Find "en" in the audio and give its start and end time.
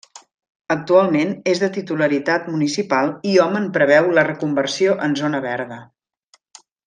3.61-3.69, 5.09-5.17